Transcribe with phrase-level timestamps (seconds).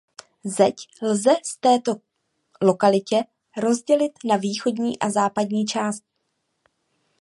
[0.45, 1.95] Zeď lze v této
[2.61, 3.23] lokalitě
[3.57, 6.03] rozdělit na východní a západní část.